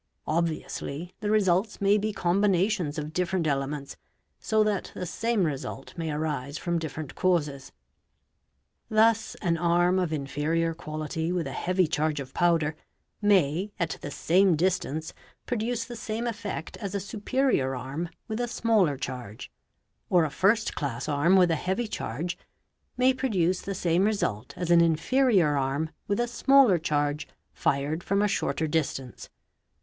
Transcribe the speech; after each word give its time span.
Obviously 0.25 1.13
the 1.19 1.29
results 1.29 1.79
may 1.79 1.95
be 1.99 2.11
combinations 2.11 2.97
of 2.97 3.13
different 3.13 3.45
elements, 3.45 3.97
so 4.39 4.63
that 4.63 4.91
the 4.95 5.05
same 5.05 5.43
result 5.43 5.95
may 5.95 6.09
arise 6.11 6.57
from 6.57 6.79
different 6.79 7.13
causes. 7.13 7.71
Thus 8.89 9.35
an 9.43 9.59
arm 9.59 9.99
of 9.99 10.11
inferior 10.11 10.73
quality 10.73 11.31
with 11.31 11.45
a 11.45 11.51
heavy 11.51 11.85
charge 11.85 12.19
of 12.19 12.33
powder, 12.33 12.75
may 13.21 13.73
at 13.79 13.99
the 14.01 14.09
same 14.09 14.55
distance 14.55 15.13
produce— 15.45 15.85
the 15.85 15.95
same 15.95 16.25
effect 16.25 16.77
as 16.77 16.95
a 16.95 16.99
superior 16.99 17.75
arm 17.75 18.09
with 18.27 18.39
a 18.39 18.47
smaller 18.47 18.97
charge; 18.97 19.51
or 20.09 20.25
a 20.25 20.31
first 20.31 20.73
class— 20.73 21.07
arm 21.07 21.35
with 21.35 21.51
a 21.51 21.55
heavy 21.55 21.87
charge 21.87 22.39
may 22.97 23.13
produce 23.13 23.61
the 23.61 23.75
same 23.75 24.05
result 24.05 24.55
as 24.57 24.71
an 24.71 24.81
inferior 24.81 25.55
arm 25.55 25.91
with 26.07 26.19
a 26.19 26.27
smaller 26.27 26.79
charge 26.79 27.27
fired 27.53 28.03
from 28.03 28.23
a 28.23 28.27
shorter 28.27 28.65
distance. 28.67 29.29